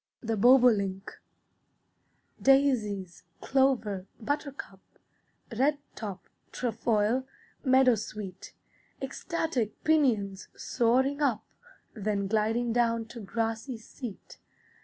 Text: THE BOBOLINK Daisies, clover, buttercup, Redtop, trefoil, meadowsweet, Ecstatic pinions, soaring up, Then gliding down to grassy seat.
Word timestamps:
THE 0.21 0.35
BOBOLINK 0.35 1.11
Daisies, 2.41 3.23
clover, 3.39 4.07
buttercup, 4.19 4.79
Redtop, 5.55 6.21
trefoil, 6.51 7.27
meadowsweet, 7.63 8.53
Ecstatic 8.99 9.83
pinions, 9.83 10.47
soaring 10.57 11.21
up, 11.21 11.43
Then 11.93 12.25
gliding 12.25 12.73
down 12.73 13.05
to 13.09 13.19
grassy 13.19 13.77
seat. 13.77 14.39